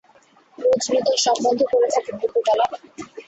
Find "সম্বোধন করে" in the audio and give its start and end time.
1.25-1.87